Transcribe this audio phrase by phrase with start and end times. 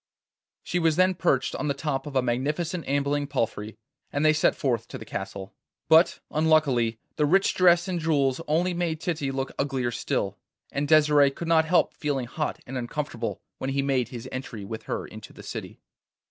[0.63, 3.77] She was then perched on the top of a magnificent ambling palfrey,
[4.11, 5.53] and they set forth to the castle.
[5.89, 10.39] But unluckily the rich dress and jewels only made Titty look uglier still,
[10.71, 14.85] and Desire could not help feeling hot and uncomfortable when he made his entry with
[14.89, 15.79] her into the city.